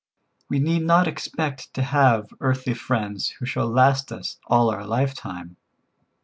We 0.49 0.57
need 0.57 0.81
not 0.81 1.07
expect 1.07 1.75
to 1.75 1.83
have 1.83 2.33
earthly 2.39 2.73
friends 2.73 3.29
who 3.29 3.45
shall 3.45 3.67
last 3.67 4.11
us 4.11 4.39
all 4.47 4.71
our 4.71 4.83
lifetime. 4.83 5.57